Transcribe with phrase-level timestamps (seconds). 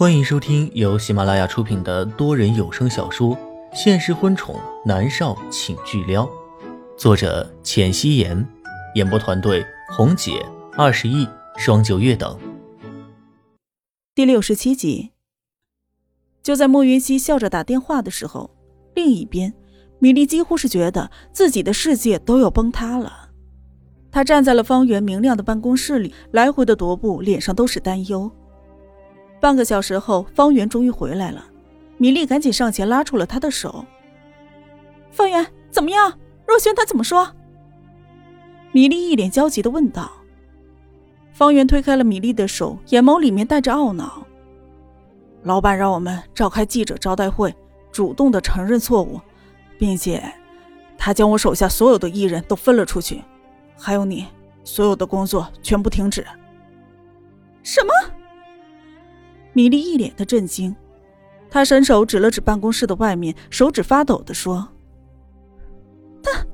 [0.00, 3.36] 欢迎收听由喜马拉雅出品的多人有声小说
[3.74, 6.24] 《现实婚宠男少请巨撩》，
[6.96, 8.48] 作者：浅汐颜，
[8.94, 9.62] 演播团队：
[9.94, 10.42] 红姐、
[10.74, 11.28] 二十亿、
[11.58, 12.34] 双九月等。
[14.14, 15.10] 第六十七集。
[16.42, 18.56] 就在莫云熙笑着打电话的时候，
[18.94, 19.52] 另一边，
[19.98, 23.28] 米莉几乎是觉得自己的世界都要崩塌了。
[24.10, 28.32] 她站在了方圆明亮的办公室里，来回的踱步，脸上都是担忧。
[29.40, 31.44] 半个小时后，方圆终于回来了。
[31.96, 33.84] 米莉赶紧上前拉住了他的手。
[35.10, 36.12] 方圆，怎么样？
[36.46, 37.28] 若轩他怎么说？
[38.72, 40.10] 米莉一脸焦急的问道。
[41.32, 44.26] 方圆推开了米莉的手，眼眸里面带着懊恼。
[45.42, 47.54] 老板让我们召开记者招待会，
[47.90, 49.18] 主动的承认错误，
[49.78, 50.22] 并且
[50.98, 53.22] 他将我手下所有的艺人都分了出去，
[53.78, 54.26] 还有你，
[54.64, 56.26] 所有的工作全部停止。
[57.62, 57.92] 什么？
[59.52, 60.74] 米莉一脸的震惊，
[61.50, 64.68] 她伸手指了指办公室的外面，手指发抖的说
[66.22, 66.46] ：“他，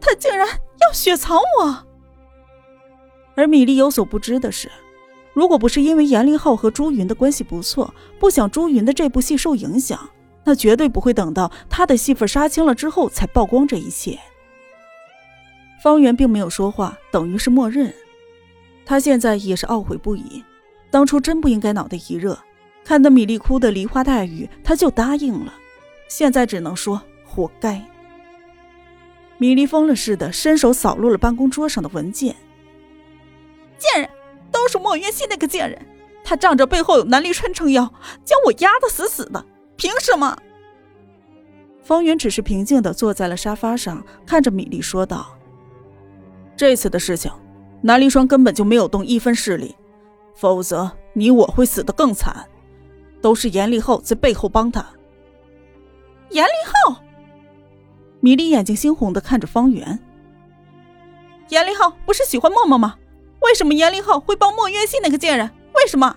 [0.00, 1.86] 他竟然要雪藏我！”
[3.34, 4.70] 而米莉有所不知的是，
[5.32, 9.98] 如果不是因为严凌浩和朱云的关系不错，不想朱云的这部戏受影响，
[10.44, 14.18] 那绝对不会等到他的戏份杀青了之后才曝光这一切。
[15.82, 17.92] 方圆并没有说话，等于是默认。
[18.84, 20.44] 他现在也是懊悔不已。
[20.90, 22.38] 当初真不应该脑袋一热，
[22.84, 25.54] 看到米粒哭的梨花带雨，他就答应了。
[26.08, 27.82] 现在只能说活该。
[29.38, 32.36] 米粒疯了似的伸手扫落了办公桌上的文件。
[33.78, 34.10] 贱人，
[34.50, 35.80] 都是莫云熙那个贱人，
[36.22, 37.92] 他仗着背后有南离川撑腰，
[38.24, 39.44] 将我压得死死的。
[39.76, 40.36] 凭什么？
[41.82, 45.36] 方圆只是平静的坐在了沙发上，看着米粒说道
[46.56, 47.32] ：“这次的事情，
[47.80, 49.74] 南离川根本就没有动一分势力。”
[50.34, 52.46] 否则，你我会死得更惨。
[53.22, 54.84] 都是严立浩在背后帮他。
[56.30, 57.00] 严立浩，
[58.20, 59.98] 米莉眼睛猩红的看着方圆。
[61.48, 62.96] 严立浩不是喜欢默默吗？
[63.40, 65.50] 为什么严立浩会帮莫渊信那个贱人？
[65.74, 66.16] 为什么？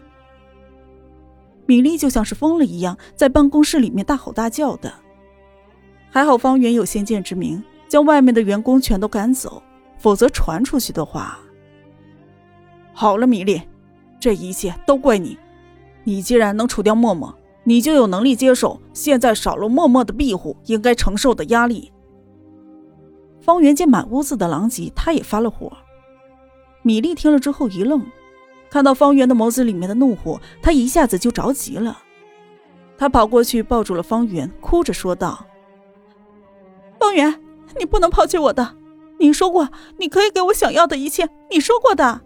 [1.66, 4.94] 米莉就像是疯了一样，在办公室里面大吼大叫的。
[6.09, 9.62] 还好方圆有先见之明，将外面的员工全都赶走，
[9.97, 11.40] 否则传出去的话。
[12.94, 13.62] 好了，米莉。
[14.18, 15.38] 这一切都怪你！
[16.06, 17.36] 你既然能除掉默默，
[17.66, 21.92] 你就有能力接受现在少了默默的庇护应该承受的压力。
[23.42, 25.72] 方圆见满屋子的狼藉，他也发了火。
[26.84, 28.06] 米粒听了之后一愣，
[28.70, 32.00] 看到方圆的眸子里面的怒火，他一下子就着急了。
[32.98, 35.46] 他跑过去抱住了方圆，哭着说道
[37.00, 37.42] ：“方圆，
[37.78, 38.76] 你不能抛弃我的，
[39.20, 42.22] 你说过你可以给我想要的一切，你说过的。”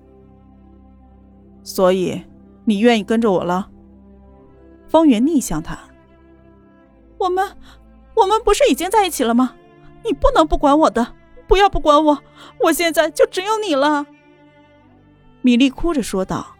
[1.64, 2.22] 所以，
[2.69, 3.72] 你愿意跟着我了？
[4.88, 5.78] 方圆逆向他。
[7.18, 7.57] 我们，
[8.16, 9.56] 我们不是已经在一起了吗？
[10.06, 11.16] 你不能不管我的，
[11.47, 12.24] 不要不管我，
[12.66, 14.06] 我现在就只有你了。
[15.41, 16.56] 米粒哭着说道。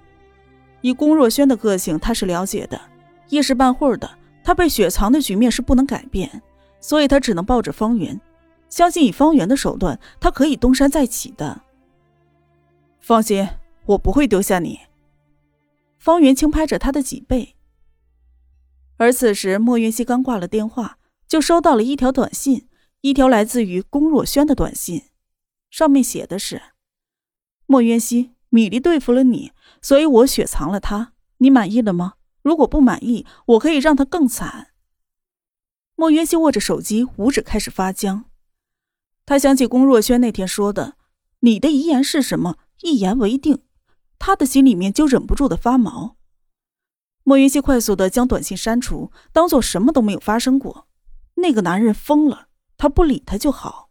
[0.81, 2.81] 以龚若轩的个性，他是了解的，
[3.27, 4.09] 一时半会儿的，
[4.43, 6.41] 他被雪藏的局面是不能改变，
[6.79, 8.19] 所以他只能抱着方圆，
[8.67, 11.61] 相信以方圆的手段，他可以东山再起的。
[12.99, 13.47] 放心，
[13.85, 14.79] 我不会丢下你。
[15.99, 17.55] 方圆轻拍着他的脊背，
[18.95, 22.69] 而此时莫云熙刚挂了电话，就收到了一条短信，
[23.01, 25.03] 一条来自于龚若轩的短信，
[25.69, 26.61] 上面写的是
[27.67, 29.51] ：“莫云熙，米粒对付了你，
[29.81, 32.13] 所以我雪藏了他，你满意了吗？
[32.41, 34.69] 如果不满意，我可以让他更惨。”
[35.95, 38.23] 莫云熙握着手机，五指开始发僵。
[39.25, 40.95] 他想起龚若轩那天说的
[41.41, 42.57] ：“你的遗言是什么？
[42.81, 43.61] 一言为定。”
[44.19, 46.18] 他的心里面就忍不住的发毛。
[47.24, 50.88] 莫云熙快速的将短信删除，当做什么都没有发生过。
[51.35, 52.47] 那个男人疯了，
[52.78, 53.90] 他不理他就好。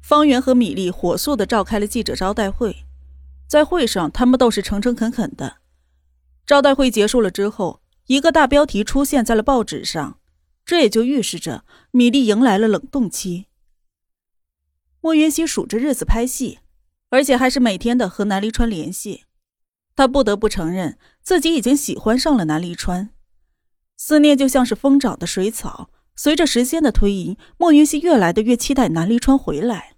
[0.00, 2.84] 方圆和米粒火速的召开了记者招待会，
[3.48, 5.56] 在会上，他们都是诚诚恳恳的。
[6.46, 10.20] 招待会结束了之后，一个大标题出现在了报纸上，
[10.64, 13.46] 这也就预示着米粒迎来了冷冻期。
[15.00, 16.60] 莫云熙数着日子拍戏。
[17.10, 19.24] 而且还是每天的和南离川联系，
[19.94, 23.10] 他不得不承认自己已经喜欢上了南离川，
[23.96, 25.90] 思念就像是疯长的水草。
[26.18, 29.96] 随着时间的推移，莫云熙越来的越期待南离川回来，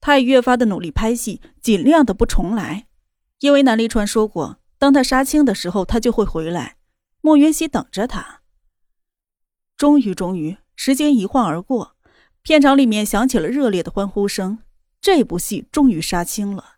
[0.00, 2.86] 他也越发的努力拍戏，尽量的不重来，
[3.40, 6.76] 因为南离川说过，当他杀青的时候，他就会回来，
[7.20, 8.40] 莫云熙等着他。
[9.76, 11.94] 终于，终于，时间一晃而过，
[12.40, 14.60] 片场里面响起了热烈的欢呼声。
[15.04, 16.76] 这部戏终于杀青了，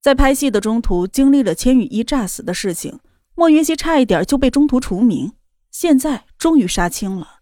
[0.00, 3.00] 在拍戏的中途经历了千羽一诈死的事情，
[3.34, 5.34] 莫云熙差一点就被中途除名，
[5.70, 7.40] 现在终于杀青了。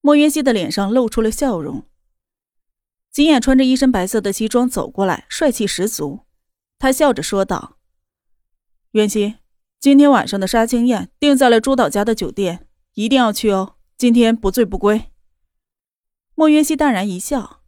[0.00, 1.84] 莫云熙的脸上露出了笑容。
[3.10, 6.20] 景琰穿着一身白色的西装走过来，帅气十足。
[6.78, 7.76] 他笑着说道
[8.92, 9.34] ：“云熙，
[9.78, 13.74] 今天晚上的杀青宴定在了朱导家的酒店，一定要去哦。
[13.98, 15.10] 今天不醉不归。”
[16.34, 17.60] 莫云熙淡然一笑：“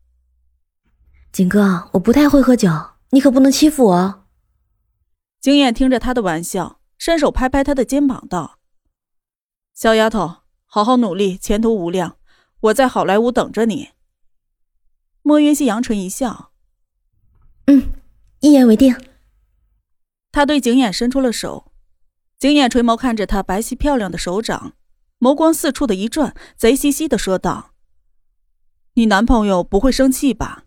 [1.35, 2.71] 景哥，我不太会喝酒，
[3.11, 4.25] 你可不能欺负我。”
[5.43, 8.61] 景琰听着他的玩笑，伸手拍拍他的肩膀道
[9.75, 12.19] ：“小丫头，好好努力，前途无量。
[12.61, 13.89] 我在好莱坞等着你。”
[15.23, 16.53] 莫云熙扬唇一笑
[17.67, 17.91] ：“嗯，
[18.39, 18.97] 一言为定。”
[20.31, 21.73] 他对景琰伸出了手，
[22.39, 24.75] 景琰垂眸看着他白皙漂亮的手掌，
[25.19, 27.73] 眸光四处的一转，贼兮兮的说道
[28.95, 30.61] ：“你男朋友不会生气吧？”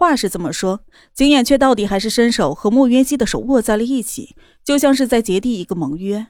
[0.00, 0.82] 话是这么说，
[1.12, 6.28] 景琰却到底还是伸手和莫云熙的手握在了一起，就像是在结缔一个盟约。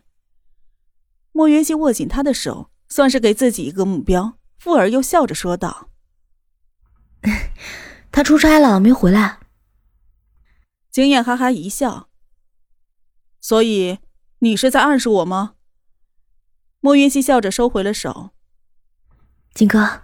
[1.30, 5.88] 莫云熙握紧他的手，算是给自己一个目标，附而又笑着说道。
[8.10, 9.38] 他出差了，没回来。
[10.90, 12.08] 景琰哈哈一笑。
[13.40, 14.00] 所以
[14.40, 15.54] 你是在暗示我吗？
[16.80, 18.30] 莫云熙笑着收回了手。
[19.54, 20.02] 景哥，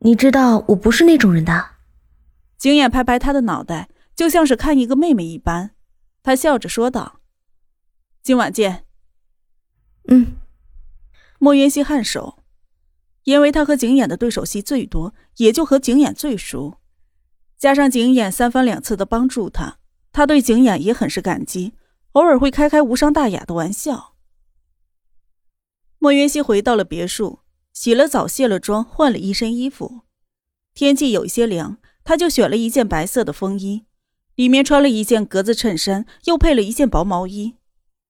[0.00, 1.79] 你知道我不是那种人的。
[2.60, 5.74] 景琰拍拍他的脑袋，就像是看一个妹妹一般。
[6.22, 7.20] 他笑着说道
[8.22, 8.84] ：“今晚见。”
[10.08, 10.36] 嗯。
[11.38, 12.36] 莫云熙颔首。
[13.24, 16.78] 因为他和景琰的对手戏最多，也就和景琰最熟，
[17.58, 19.78] 加上景琰三番两次的帮助他，
[20.10, 21.74] 他对景琰也很是感激，
[22.12, 24.14] 偶尔会开开无伤大雅的玩笑。
[25.98, 27.40] 莫云熙回到了别墅，
[27.74, 30.00] 洗了澡，卸了妆，换了一身衣服。
[30.72, 31.76] 天气有一些凉，
[32.10, 33.84] 他就选了一件白色的风衣，
[34.34, 37.54] 里面穿了一件格子衬衫，又配了一件薄毛衣，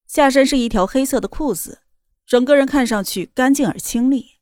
[0.07, 1.81] 下身是一条黑色的裤子，
[2.25, 4.39] 整个人看上去干净而清丽。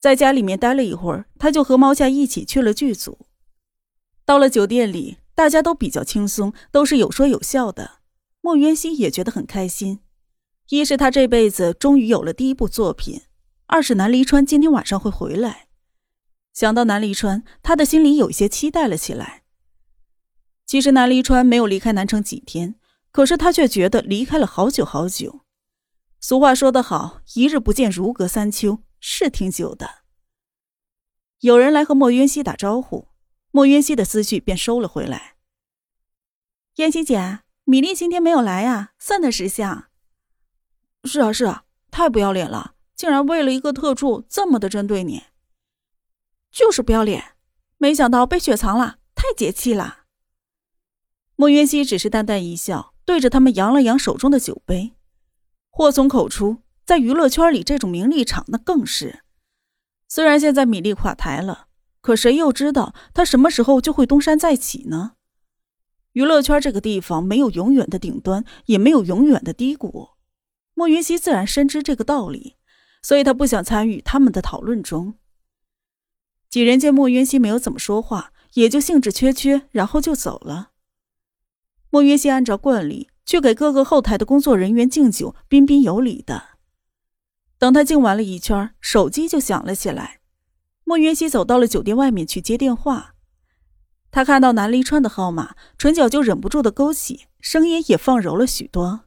[0.00, 3.26] 在家里面待了一会儿，他就和猫夏一起去了剧组。
[4.24, 7.98] 到了酒店里，大家都比较轻松，都是有说有笑的。
[8.40, 9.98] 莫渊熙也觉得很开心，
[10.68, 13.22] 一是他这辈子终于有了第一部作品，
[13.66, 15.66] 二是南离川今天晚上会回来。
[16.52, 19.42] 想到南离川，他的心里有些期待了起来。
[20.66, 22.76] 其实南离川没有离开南城几天，
[23.10, 25.40] 可是他却觉得离开了好久好久。
[26.20, 28.82] 俗话说得好，一日不见如隔三秋。
[29.04, 30.04] 是挺久的。
[31.40, 33.08] 有人来和莫渊熙打招呼，
[33.50, 35.34] 莫渊熙的思绪便收了回来。
[36.76, 39.88] 燕西姐，米粒今天没有来呀，算的识相。
[41.02, 45.24] 是啊是啊，太不要脸了，竟然为了一个特助这么的针对你。
[46.52, 47.32] 就是不要脸，
[47.78, 50.00] 没想到被雪藏了，太解气了。
[51.34, 54.92] 莫渊熙只是淡淡一笑，对着他们扬了扬手中的酒杯，
[55.70, 56.58] 祸从口出。
[56.84, 59.20] 在娱乐圈里，这种名利场那更是。
[60.08, 61.68] 虽然现在米粒垮台了，
[62.00, 65.12] 可谁又知道他什么时候就会东山再起呢？
[66.12, 70.10] 娱乐圈这个地方没有永远的顶端，也没有永远的低谷。
[70.74, 72.56] 莫云熙自然深知这个道理，
[73.00, 75.14] 所以他不想参与他们的讨论中。
[76.52, 80.72] 几人见莫云熙没有怎么说话，也就兴致缺缺，然后就走了。
[81.88, 86.58] 莫云熙按照惯例去给各个后台的工作人员敬酒，彬彬有礼的。
[87.56, 90.20] 等他敬完了一圈，手机就响了起来。
[90.84, 93.14] 莫云熙走到了酒店外面去接电话。
[94.10, 99.04] 他看到南离川的号码，唇角就忍不住的勾起，声音也放柔了许多。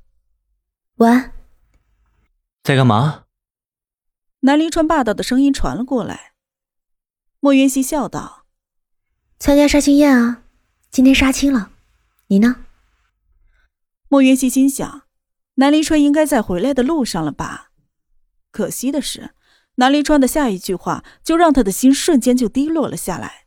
[0.95, 1.29] 喂，
[2.63, 3.25] 在干嘛？
[4.39, 6.31] 南离川霸道的声音传了过来。
[7.45, 8.47] 莫云熙笑道
[9.37, 10.41] ：“参加杀青宴啊，
[10.89, 11.69] 今天杀青了，
[12.25, 12.65] 你呢？”
[14.09, 15.03] 莫云熙心想，
[15.57, 17.69] 南离川应该在回来的路上了吧。
[18.49, 19.35] 可惜的是，
[19.75, 23.45] 南离川的下一句话就让他的心瞬间就低落了下来。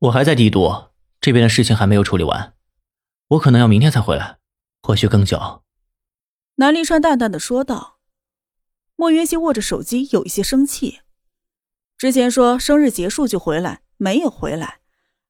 [0.00, 2.52] 我还在帝都，这边的事情还没有处理完，
[3.28, 4.36] 我可能要明天才回来，
[4.82, 5.62] 或许更久。
[6.56, 8.00] 南离川淡淡的说道。
[8.96, 11.00] 莫云熙握着手机，有一些生气。
[12.02, 14.80] 之前说生日结束就回来，没有回来；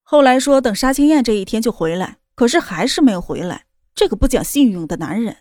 [0.01, 3.67] 后来说等杀青宴这一天就回来，可是还是没有回来。
[3.95, 5.37] 这个不讲信用的男人。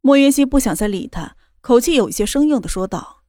[0.00, 1.36] 莫云熙不想再理他。
[1.60, 3.24] 口气有一些生硬的说道：“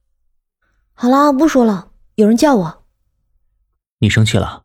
[0.96, 2.86] 好了，不说了，有人叫我。”
[4.00, 4.64] 你生气了？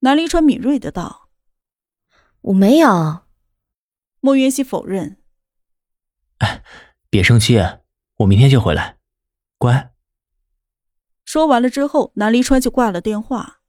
[0.00, 1.28] 南离川敏锐的道
[2.42, 3.20] ：“我没有。”
[4.18, 5.22] 莫云熙否认
[6.38, 6.64] ：“哎，
[7.08, 7.60] 别生气，
[8.16, 8.98] 我明天就回来，
[9.58, 9.92] 乖。”
[11.24, 13.60] 说完了之后，南离川就挂了电话。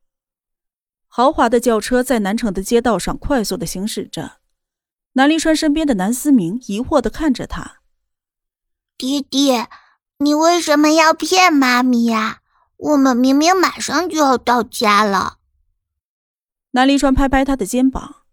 [1.07, 4.39] 豪华的轿车在南城的街道上快速的行驶着，
[5.13, 7.79] 南离川身边的南思明疑惑的看着他
[8.97, 9.69] ：“爹爹，
[10.17, 12.41] 你为什么要骗妈咪呀？
[12.75, 15.37] 我们明明马上就要到家了。”
[16.71, 18.23] 南离川拍拍他的肩膀：“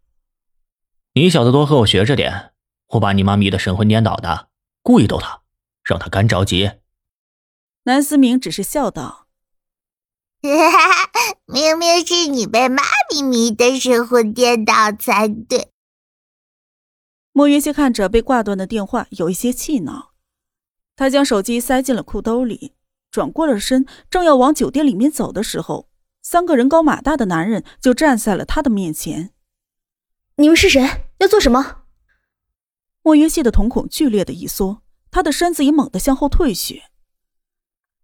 [1.14, 2.52] 你小子多和我学着点，
[2.88, 4.48] 我把你妈迷的神魂颠倒的，
[4.82, 5.42] 故意逗她，
[5.84, 6.72] 让她干着急。”
[7.84, 9.26] 南思明只是笑道：
[11.46, 15.72] “明明是你被妈咪迷得神魂颠倒才对。”
[17.34, 20.12] 莫云熙看着被挂断的电话，有一些气恼。
[20.94, 22.74] 他将手机塞进了裤兜里，
[23.10, 25.88] 转过了身，正要往酒店里面走的时候，
[26.22, 29.32] 三个人高马大的男人就站在了他的面前。
[30.36, 31.08] 你们是谁？
[31.18, 31.82] 要做什么？
[33.02, 36.84] 莫云熙的瞳孔剧烈的一缩，他的身子也猛地向后退去。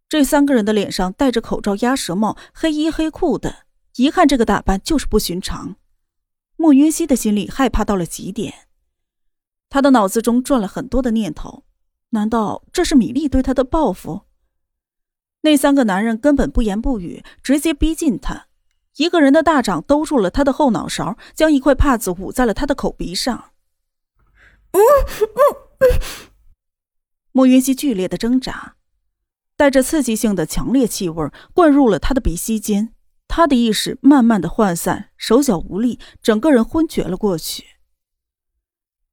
[0.09, 5.77] 这三个人的脸上戴着口罩、鸭舌帽、黑衣黑裤的，一看这个打扮就是不寻常。
[6.57, 8.69] 莫云熙的心里害怕到了极点。
[9.69, 11.65] 他的脑子中转了很多的念头，
[12.11, 14.23] 难道这是米粒对他的报复？
[15.43, 18.47] 那三个男人根本不言不语，直接逼近他，
[18.97, 23.51] 一个人的大掌兜住了他的后脑勺，将一块帕子捂在了他的口鼻上。
[24.73, 25.29] 嗯嗯
[25.81, 26.01] 嗯。
[27.31, 28.78] 莫云熙剧烈的挣扎，
[29.59, 32.95] 带着刺激性的强烈气味灌入了他的鼻息间，
[33.27, 37.65] 他的意识慢慢的涣散，手脚无力，整个人昏厥了过去。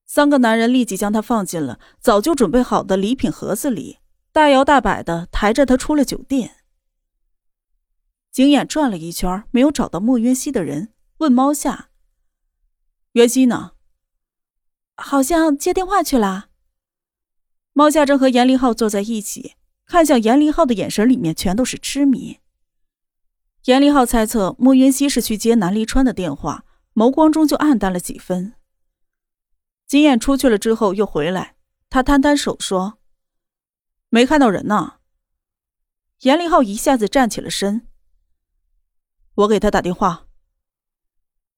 [0.06, 3.98] 三个男人立即将他放进了早就准备好的礼品盒子里，
[4.32, 6.58] 大摇大摆的抬着他出了酒店。
[8.32, 11.90] 景眼转了一圈，没有找到莫渊熙的人，问猫夏
[13.14, 13.72] ：“渊熙呢？”
[14.96, 16.50] 好像接电话去了。
[17.74, 22.40] 猫夏正和严立浩坐在一起，看向严凌浩的眼神里面全都是痴迷。
[23.66, 28.54] 严凌浩猜测莫云熙是去接南离川的电话，眸光中就暗淡了几分。
[29.88, 31.56] 金燕出去了之后又回来，
[31.90, 33.00] 他摊摊手说
[34.10, 34.96] ：“没看到人呢。”
[36.22, 37.88] 严凌浩一下子站起了身。
[39.36, 40.28] 我给他打电话。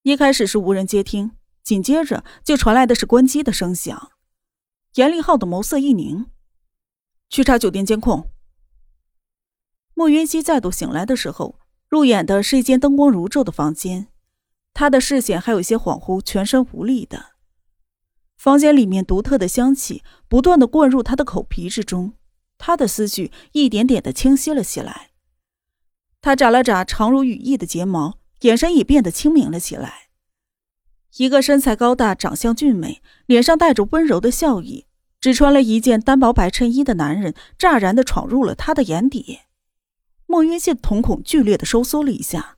[0.03, 1.31] 一开始是无人接听，
[1.63, 4.11] 紧接着就传来的是关机的声响。
[4.95, 6.27] 严凌浩的眸色一凝，
[7.29, 8.29] 去查酒店监控。
[9.93, 14.07] 莫云溪再度醒来的时候，入眼的是一间灯光如昼的房间，
[14.73, 17.31] 他的视线还有些恍惚，全身无力的。
[18.37, 22.13] 房间里面独特的香气不断的灌入他的口鼻之中，
[22.57, 25.09] 他的思绪一点点的清晰了起来。
[26.21, 30.09] 他眨了眨长如羽翼的睫毛，眼神也变得清明了起来。
[31.17, 34.86] 一个身材高大、长相俊美、脸上带着温柔的笑意、
[35.27, 39.39] 只穿了一件单薄白衬衣的男人，乍然的闯入了他的眼底。
[40.25, 42.55] 莫云熙的瞳孔剧烈的收缩了一下，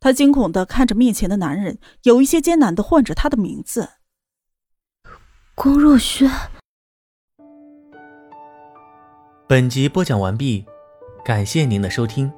[0.00, 3.90] 他惊恐的看着面前的男人，有一些艰难的唤着他的名字。
[5.54, 6.28] 光若轩。
[9.46, 10.66] 本集播讲完毕，
[11.24, 12.32] 感谢您的收听。